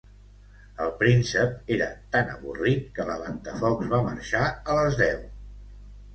El 0.85 0.93
príncep 1.01 1.69
era 1.75 1.89
tan 2.15 2.31
avorrit 2.37 2.89
que 2.97 3.07
la 3.11 3.19
Ventafocs 3.27 3.93
va 3.93 4.01
marxar 4.09 4.43
a 4.77 4.81
les 4.81 4.99
deu. 5.05 5.23